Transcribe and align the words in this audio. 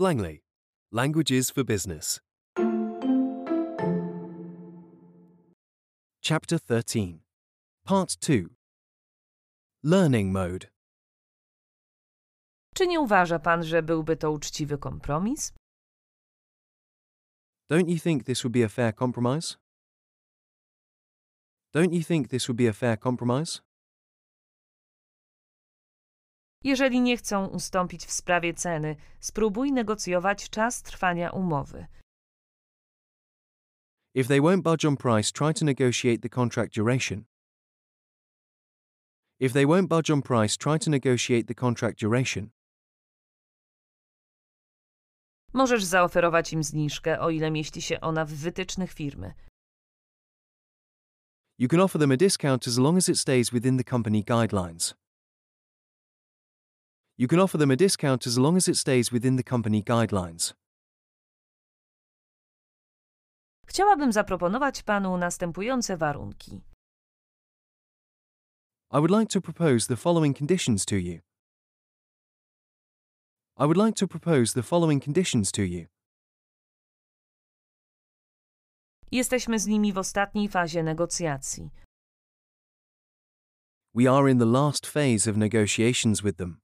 Blangly, 0.00 0.40
Languages 0.90 1.50
for 1.50 1.62
Business. 1.62 2.20
Chapter 6.22 6.58
13, 6.58 7.20
Part 7.84 8.16
2 8.18 8.56
Learning 9.84 10.32
Mode. 10.32 10.68
Czy 12.74 12.86
nie 12.86 13.00
uważa 13.00 13.38
pan, 13.38 13.64
że 13.64 13.82
byłby 13.82 14.16
to 14.16 14.30
uczciwy 14.30 14.78
kompromis? 14.78 15.52
Don't 17.70 17.88
you 17.88 17.98
think 17.98 18.24
this 18.24 18.42
would 18.42 18.52
be 18.52 18.64
a 18.64 18.68
fair 18.68 18.94
compromise? 18.94 19.56
Don't 21.74 21.92
you 21.92 22.02
think 22.02 22.28
this 22.28 22.48
would 22.48 22.58
be 22.58 22.68
a 22.68 22.72
fair 22.72 22.98
compromise? 22.98 23.60
Jeżeli 26.64 27.00
nie 27.00 27.16
chcą 27.16 27.46
ustąpić 27.46 28.06
w 28.06 28.10
sprawie 28.10 28.54
ceny, 28.54 28.96
spróbuj 29.20 29.72
negocjować 29.72 30.50
czas 30.50 30.82
trwania 30.82 31.30
umowy. 31.30 31.86
If 34.14 34.28
they 34.28 34.40
won't 34.40 34.62
budge 34.62 34.88
on 34.88 34.96
price, 34.96 35.32
try 35.32 35.54
to 35.54 35.64
negotiate 35.64 36.18
the 36.18 36.28
contract 36.28 36.74
duration. 36.74 37.24
If 39.40 39.54
they 39.54 39.66
won't 39.66 39.88
budge 39.88 40.10
on 40.10 40.22
price, 40.22 40.56
try 40.56 40.78
to 40.78 40.90
negotiate 40.90 41.44
the 41.44 41.54
contract 41.54 42.00
duration. 42.00 42.50
Możesz 45.52 45.84
zaoferować 45.84 46.52
im 46.52 46.62
zniżkę, 46.62 47.20
o 47.20 47.30
ile 47.30 47.50
mieści 47.50 47.82
się 47.82 48.00
ona 48.00 48.24
w 48.24 48.32
wytycznych 48.32 48.92
firmy. 48.92 49.34
You 51.58 51.68
can 51.68 51.80
offer 51.80 52.00
them 52.00 52.12
a 52.12 52.16
discount 52.16 52.68
as 52.68 52.78
long 52.78 52.98
as 52.98 53.08
it 53.08 53.18
stays 53.18 53.50
within 53.50 53.78
the 53.78 53.84
company 53.84 54.22
guidelines. 54.24 54.99
You 57.20 57.28
can 57.28 57.38
offer 57.38 57.58
them 57.58 57.70
a 57.70 57.76
discount 57.76 58.26
as 58.26 58.38
long 58.38 58.56
as 58.56 58.66
it 58.66 58.76
stays 58.76 59.12
within 59.12 59.36
the 59.36 59.42
company 59.42 59.82
guidelines. 59.82 60.54
Chciałabym 63.66 64.12
zaproponować 64.12 64.82
panu 64.82 65.16
następujące 65.16 65.96
warunki. 65.96 66.60
I 68.92 68.96
would 68.96 69.10
like 69.10 69.26
to 69.32 69.40
propose 69.40 69.86
the 69.86 69.96
following 69.96 70.38
conditions 70.38 70.86
to 70.86 70.96
you. 70.96 71.20
I 73.56 73.64
would 73.64 73.76
like 73.76 73.94
to 73.94 74.08
propose 74.08 74.54
the 74.54 74.62
following 74.62 75.04
conditions 75.04 75.52
to 75.52 75.62
you. 75.62 75.86
Jesteśmy 79.12 79.58
z 79.58 79.66
nimi 79.66 79.92
w 79.92 79.98
ostatniej 79.98 80.48
fazie 80.48 80.82
negocjacji. 80.82 81.70
We 83.94 84.10
are 84.10 84.30
in 84.30 84.38
the 84.38 84.46
last 84.46 84.86
phase 84.86 85.30
of 85.30 85.36
negotiations 85.36 86.22
with 86.22 86.36
them. 86.36 86.59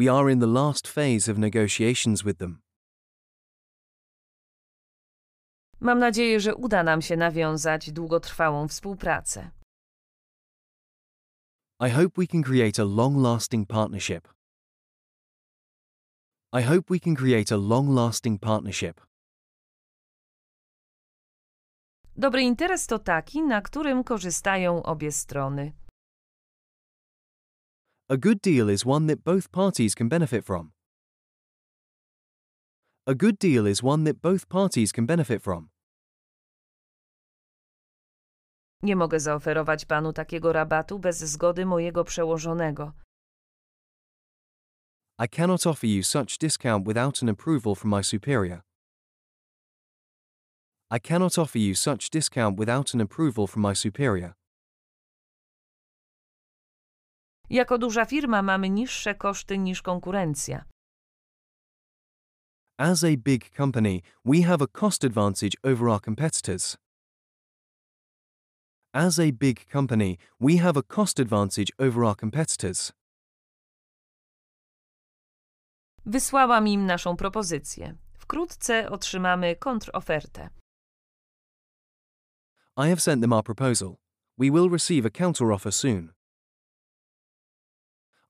We 0.00 0.08
are 0.08 0.30
in 0.30 0.38
the 0.38 0.46
last 0.46 0.88
phase 0.88 1.28
of 1.28 1.38
negotiations 1.38 2.24
with 2.24 2.38
them. 2.38 2.62
Mam 5.80 5.98
nadzieję, 5.98 6.40
że 6.40 6.54
uda 6.54 6.82
nam 6.82 7.02
się 7.02 7.16
nawiązać 7.16 7.92
długotrwałą 7.92 8.68
współpracę. 8.68 9.50
I 11.80 11.90
hope 11.90 12.10
we 12.16 12.26
can 12.26 12.42
create 12.42 12.82
a 12.82 12.84
long 12.84 13.16
lasting 13.16 13.68
partnership. 13.68 14.28
I 16.52 16.62
hope 16.62 16.84
we 16.90 17.00
can 17.00 17.14
create 17.14 17.54
a 17.54 17.58
long 17.58 17.90
lasting 17.90 18.40
partnership. 18.40 19.00
Dobry 22.16 22.42
interes 22.42 22.86
to 22.86 22.98
taki, 22.98 23.42
na 23.42 23.62
którym 23.62 24.04
korzystają 24.04 24.82
obie 24.82 25.12
strony. 25.12 25.72
A 28.12 28.16
good 28.16 28.42
deal 28.42 28.68
is 28.68 28.84
one 28.84 29.06
that 29.06 29.22
both 29.22 29.52
parties 29.52 29.94
can 29.94 30.08
benefit 30.08 30.44
from. 30.44 30.72
A 33.06 33.14
good 33.14 33.38
deal 33.38 33.68
is 33.68 33.84
one 33.84 34.02
that 34.02 34.20
both 34.20 34.48
parties 34.48 34.90
can 34.90 35.06
benefit 35.06 35.40
from. 35.42 35.68
Nie 38.82 38.96
mogę 38.96 39.20
zaoferować 39.20 39.84
panu 39.84 40.12
takiego 40.12 40.52
rabatu 40.52 40.98
bez 40.98 41.18
zgody 41.18 41.66
mojego 41.66 42.04
przełożonego. 42.04 42.92
I 45.18 45.28
cannot 45.28 45.66
offer 45.66 45.86
you 45.88 46.02
such 46.02 46.38
discount 46.38 46.86
without 46.86 47.22
an 47.22 47.28
approval 47.28 47.74
from 47.74 47.90
my 47.90 48.02
superior. 48.02 48.62
I 50.90 50.98
cannot 50.98 51.38
offer 51.38 51.60
you 51.60 51.74
such 51.74 52.10
discount 52.10 52.58
without 52.58 52.94
an 52.94 53.00
approval 53.00 53.46
from 53.46 53.62
my 53.62 53.74
superior. 53.74 54.39
Jako 57.50 57.78
duża 57.78 58.04
firma 58.04 58.42
mamy 58.42 58.70
niższe 58.70 59.14
koszty 59.14 59.58
niż 59.58 59.82
konkurencja. 59.82 60.64
As 62.78 63.04
a 63.04 63.08
big 63.16 63.56
company, 63.56 64.00
we 64.24 64.42
have 64.42 64.64
a 64.64 64.66
cost 64.66 65.04
advantage 65.04 65.56
over 65.62 65.88
our 65.88 66.00
competitors. 66.00 66.76
As 68.92 69.18
a 69.18 69.32
big 69.32 69.72
company, 69.72 70.16
we 70.40 70.58
have 70.58 70.78
a 70.78 70.82
cost 70.82 71.20
advantage 71.20 71.72
over 71.78 72.04
our 72.04 72.16
competitors. 72.16 72.92
Wysłałam 76.06 76.68
im 76.68 76.86
naszą 76.86 77.16
propozycję. 77.16 77.96
Wkrótce 78.14 78.90
otrzymamy 78.90 79.56
kontrofertę. 79.56 80.48
I 82.76 82.88
have 82.88 83.00
sent 83.00 83.22
them 83.22 83.32
our 83.32 83.44
proposal. 83.44 83.96
We 84.38 84.50
will 84.50 84.70
receive 84.70 85.06
a 85.06 85.10
counteroffer 85.10 85.72
soon. 85.72 86.19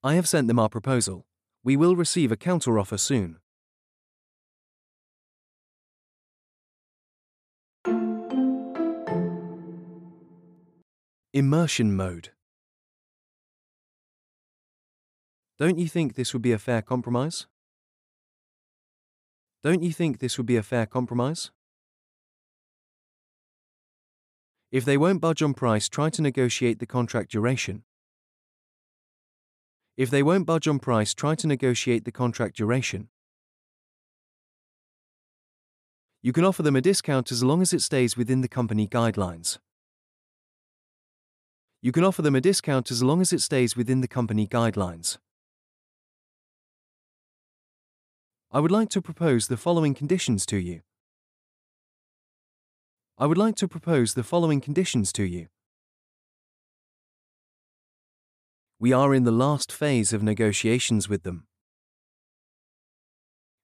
I 0.02 0.14
have 0.14 0.26
sent 0.26 0.48
them 0.48 0.58
our 0.58 0.70
proposal. 0.70 1.26
We 1.62 1.76
will 1.76 1.94
receive 1.94 2.32
a 2.32 2.36
counteroffer 2.36 2.98
soon. 2.98 3.36
Immersion 11.34 11.94
mode. 11.94 12.30
Don't 15.58 15.78
you 15.78 15.86
think 15.86 16.14
this 16.14 16.32
would 16.32 16.40
be 16.40 16.52
a 16.52 16.58
fair 16.58 16.80
compromise? 16.80 17.46
Don't 19.62 19.82
you 19.82 19.92
think 19.92 20.18
this 20.18 20.38
would 20.38 20.46
be 20.46 20.56
a 20.56 20.62
fair 20.62 20.86
compromise? 20.86 21.50
If 24.72 24.86
they 24.86 24.96
won't 24.96 25.20
budge 25.20 25.42
on 25.42 25.52
price, 25.52 25.90
try 25.90 26.08
to 26.08 26.22
negotiate 26.22 26.78
the 26.78 26.86
contract 26.86 27.30
duration. 27.30 27.84
If 30.00 30.08
they 30.08 30.22
won't 30.22 30.46
budge 30.46 30.66
on 30.66 30.78
price, 30.78 31.12
try 31.12 31.34
to 31.34 31.46
negotiate 31.46 32.06
the 32.06 32.10
contract 32.10 32.56
duration. 32.56 33.10
You 36.22 36.32
can 36.32 36.42
offer 36.42 36.62
them 36.62 36.74
a 36.74 36.80
discount 36.80 37.30
as 37.30 37.44
long 37.44 37.60
as 37.60 37.74
it 37.74 37.82
stays 37.82 38.16
within 38.16 38.40
the 38.40 38.48
company 38.48 38.88
guidelines. 38.88 39.58
You 41.82 41.92
can 41.92 42.02
offer 42.02 42.22
them 42.22 42.34
a 42.34 42.40
discount 42.40 42.90
as 42.90 43.02
long 43.02 43.20
as 43.20 43.34
it 43.34 43.42
stays 43.42 43.76
within 43.76 44.00
the 44.00 44.08
company 44.08 44.46
guidelines. 44.46 45.18
I 48.50 48.60
would 48.60 48.70
like 48.70 48.88
to 48.96 49.02
propose 49.02 49.48
the 49.48 49.58
following 49.58 49.92
conditions 49.92 50.46
to 50.46 50.56
you. 50.56 50.80
I 53.18 53.26
would 53.26 53.36
like 53.36 53.56
to 53.56 53.68
propose 53.68 54.14
the 54.14 54.24
following 54.24 54.62
conditions 54.62 55.12
to 55.12 55.24
you. 55.24 55.48
We 58.82 58.94
are 58.94 59.14
in 59.14 59.24
the 59.24 59.30
last 59.30 59.70
phase 59.70 60.14
of 60.14 60.22
negotiations 60.22 61.06
with 61.06 61.22
them. 61.22 61.44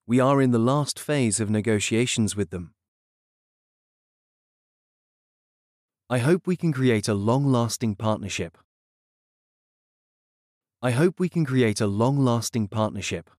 We 0.06 0.20
are 0.20 0.42
in 0.42 0.50
the 0.50 0.58
last 0.58 1.00
phase 1.00 1.40
of 1.40 1.48
negotiations 1.48 2.36
with 2.36 2.50
them. 2.50 2.74
I 6.10 6.18
hope 6.18 6.46
we 6.46 6.54
can 6.54 6.70
create 6.70 7.08
a 7.08 7.14
long 7.14 7.46
lasting 7.46 7.94
partnership. 7.94 8.58
I 10.82 10.90
hope 10.90 11.18
we 11.18 11.30
can 11.30 11.46
create 11.46 11.80
a 11.80 11.86
long 11.86 12.18
lasting 12.18 12.68
partnership. 12.68 13.30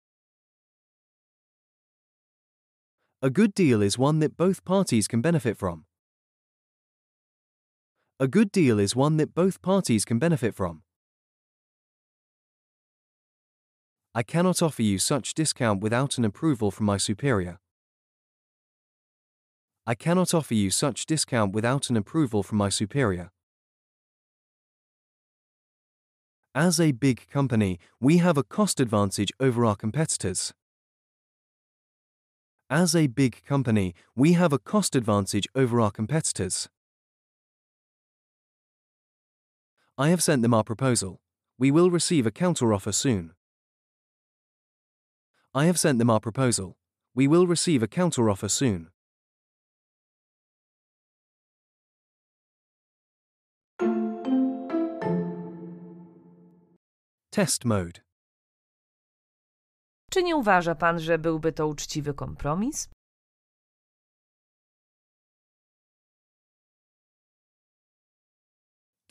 A 3.22 3.30
good 3.30 3.54
deal 3.54 3.84
is 3.84 4.00
one 4.00 4.18
that 4.18 4.36
both 4.36 4.66
parties 4.66 5.08
can 5.08 5.22
benefit 5.22 5.58
from. 5.58 5.86
A 8.20 8.28
good 8.28 8.52
deal 8.52 8.80
is 8.80 8.96
one 8.96 9.18
that 9.18 9.36
both 9.36 9.62
parties 9.62 10.06
can 10.06 10.18
benefit 10.18 10.56
from. 10.56 10.82
I 14.18 14.24
cannot 14.24 14.64
offer 14.64 14.82
you 14.82 14.98
such 14.98 15.36
discount 15.36 15.80
without 15.80 16.18
an 16.18 16.26
approval 16.26 16.72
from 16.72 16.88
my 16.88 16.98
superior. 16.98 17.60
I 19.86 19.94
cannot 19.94 20.34
offer 20.34 20.56
you 20.56 20.72
such 20.72 21.06
discount 21.06 21.54
without 21.54 21.92
an 21.92 21.98
approval 21.98 22.42
from 22.42 22.58
my 22.58 22.70
superior. 22.70 23.30
As 26.56 26.80
a 26.80 26.94
big 26.94 27.30
company, 27.30 27.78
we 28.00 28.18
have 28.18 28.40
a 28.40 28.44
cost 28.44 28.80
advantage 28.80 29.32
over 29.40 29.64
our 29.64 29.76
competitors. 29.76 30.52
As 32.72 32.96
a 32.96 33.06
big 33.06 33.44
company, 33.46 33.94
we 34.16 34.34
have 34.34 34.52
a 34.52 34.58
cost 34.58 34.96
advantage 34.96 35.48
over 35.54 35.80
our 35.80 35.92
competitors. 35.92 36.70
I 39.96 40.10
have 40.10 40.24
sent 40.24 40.42
them 40.42 40.56
our 40.56 40.64
proposal. 40.64 41.20
We 41.60 41.70
will 41.70 41.92
receive 41.92 42.26
a 42.26 42.32
counteroffer 42.32 42.96
soon. 42.96 43.34
I 45.58 45.66
have 45.66 45.80
sent 45.80 45.98
them 45.98 46.12
our 46.12 46.20
proposal. 46.20 46.78
We 47.16 47.28
will 47.28 47.48
receive 47.48 47.82
a 47.82 47.88
counteroffer 47.88 48.48
soon. 48.48 48.92
Test 57.32 57.66
mode. 57.66 58.02
Czy 60.12 60.24
nie 60.24 60.36
uważa 60.36 60.76
pan, 60.76 61.00
że 61.00 61.18
byłby 61.18 61.54
to 61.54 61.68
uczciwy 61.68 62.14
kompromis? 62.14 62.90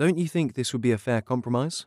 Don't 0.00 0.18
you 0.18 0.28
think 0.28 0.52
this 0.52 0.72
would 0.72 0.82
be 0.82 0.94
a 0.94 0.98
fair 0.98 1.24
compromise? 1.24 1.86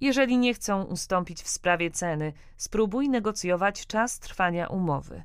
Jeżeli 0.00 0.38
nie 0.38 0.54
chcą 0.54 0.82
ustąpić 0.84 1.42
w 1.42 1.48
sprawie 1.48 1.90
ceny, 1.90 2.32
spróbuj 2.56 3.08
negocjować 3.08 3.86
czas 3.86 4.18
trwania 4.18 4.66
umowy. 4.66 5.24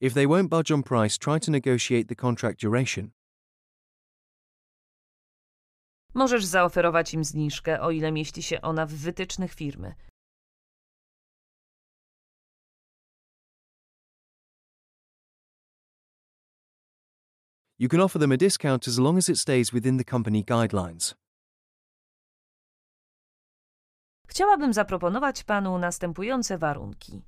If 0.00 0.14
they 0.14 0.26
won't 0.26 0.48
budge 0.48 0.74
on 0.74 0.82
price, 0.82 1.18
try 1.18 1.40
to 1.40 1.50
negotiate 1.50 2.04
the 2.04 2.16
contract 2.16 2.60
duration. 2.60 3.10
Możesz 6.14 6.44
zaoferować 6.44 7.14
im 7.14 7.24
zniżkę, 7.24 7.80
o 7.80 7.90
ile 7.90 8.12
mieści 8.12 8.42
się 8.42 8.60
ona 8.60 8.86
w 8.86 8.92
wytycznych 8.92 9.54
firmy. 9.54 9.94
You 17.78 17.88
can 17.88 18.00
offer 18.00 18.18
them 18.18 18.32
a 18.32 18.36
discount 18.36 18.88
as 18.88 18.98
long 18.98 19.18
as 19.18 19.28
it 19.28 19.38
stays 19.38 19.72
within 19.72 19.98
the 19.98 20.04
company 20.04 20.44
guidelines. 20.44 21.14
Chciałabym 24.26 24.72
zaproponować 24.72 25.44
panu 25.44 25.78
następujące 25.78 26.58
warunki. 26.58 27.22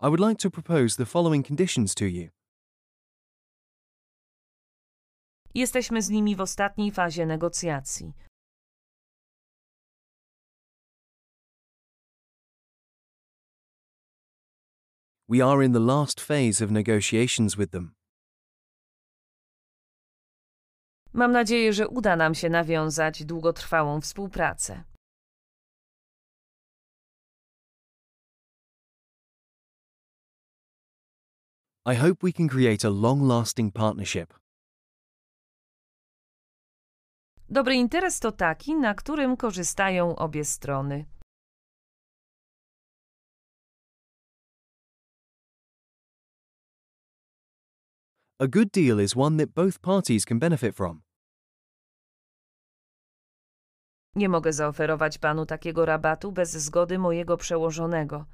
I 0.00 0.08
would 0.08 0.20
like 0.20 0.36
to 0.38 0.50
propose 0.50 0.96
the 0.96 1.06
following 1.06 1.46
conditions 1.48 1.94
to 1.94 2.04
you. 2.04 2.28
Jesteśmy 5.54 6.02
z 6.02 6.10
nimi 6.10 6.36
w 6.36 6.40
ostatniej 6.40 6.92
fazie 6.92 7.26
negocjacji. 7.26 8.12
We 15.34 15.40
are 15.40 15.64
in 15.64 15.72
the 15.72 15.80
last 15.80 16.20
phase 16.20 16.64
of 16.64 16.70
negotiations 16.70 17.56
with 17.56 17.70
them. 17.70 17.94
Mam 21.12 21.32
nadzieję, 21.32 21.72
że 21.72 21.88
uda 21.88 22.16
nam 22.16 22.34
się 22.34 22.50
nawiązać 22.50 23.24
długotrwałą 23.24 24.00
współpracę. 24.00 24.84
I 31.86 31.96
hope 31.96 32.26
we 32.26 32.32
can 32.32 32.48
create 32.48 32.88
a 32.88 32.90
long 32.90 33.22
lasting 33.22 33.74
partnership. 33.74 34.34
Dobry 37.48 37.74
interes 37.74 38.20
to 38.20 38.32
taki, 38.32 38.74
na 38.74 38.94
którym 38.94 39.36
korzystają 39.36 40.16
obie 40.16 40.44
strony. 40.44 41.13
A 48.40 48.48
good 48.48 48.72
deal 48.72 48.98
is 48.98 49.14
one 49.16 49.36
that 49.36 49.54
both 49.54 49.80
parties 49.80 50.24
can 50.24 50.38
benefit 50.38 50.74
from. 50.74 51.02
Nie 54.16 54.28
mogę 54.28 54.52
zaoferować 54.52 55.18
panu 55.18 55.46
takiego 55.46 55.86
rabatu 55.86 56.32
bez 56.32 56.50
zgody 56.50 56.98
mojego 56.98 57.36
przełożonego. 57.36 58.26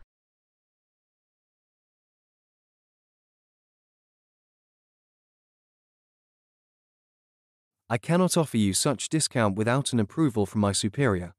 I 7.91 7.99
cannot 7.99 8.37
offer 8.37 8.59
you 8.61 8.75
such 8.75 9.09
discount 9.09 9.59
without 9.59 9.93
an 9.95 10.01
approval 10.01 10.47
from 10.47 10.61
my 10.63 10.75
superior. 10.75 11.33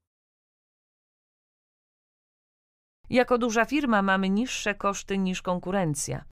Jako 3.10 3.38
duża 3.38 3.66
firma 3.66 4.02
mamy 4.02 4.30
niższe 4.30 4.76
koszty 4.76 5.18
niż 5.18 5.42
konkurencja. 5.42 6.26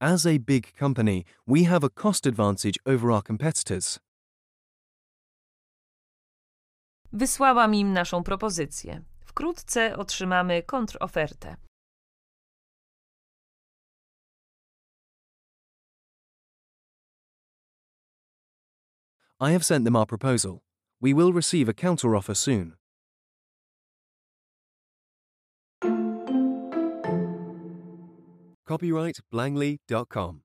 As 0.00 0.24
a 0.26 0.38
big 0.38 0.72
company, 0.76 1.24
we 1.44 1.64
have 1.64 1.82
a 1.82 1.90
cost 1.90 2.24
advantage 2.24 2.78
over 2.86 3.10
our 3.10 3.20
competitors. 3.22 3.98
Wysłałam 7.12 7.74
im 7.74 7.92
naszą 7.92 8.22
propozycję. 8.22 9.02
Wkrótce 9.20 9.96
otrzymamy 9.96 10.62
kontrofertę. 10.62 11.56
I 19.40 19.52
have 19.52 19.64
sent 19.64 19.84
them 19.84 19.96
our 19.96 20.06
proposal. 20.06 20.60
We 21.00 21.14
will 21.14 21.32
receive 21.32 21.68
a 21.68 21.74
counteroffer 21.74 22.36
soon. 22.36 22.76
Copyright 28.68 29.20
Blangly.com. 29.32 30.42